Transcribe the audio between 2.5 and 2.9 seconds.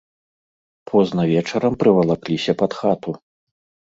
пад